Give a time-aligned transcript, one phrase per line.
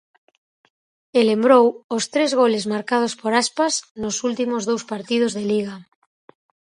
[1.17, 1.65] E lembrou
[1.95, 5.75] os tres goles marcados por Aspas nos últimos dous partidos de Liga.